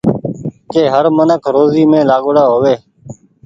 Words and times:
ڪي 0.71 0.83
هر 0.93 1.05
منک 1.17 1.41
روزي 1.55 1.83
مين 1.91 2.03
لآگوڙآ 2.09 2.43
هووي۔ 2.51 2.75